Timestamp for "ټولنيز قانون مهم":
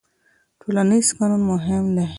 0.59-1.83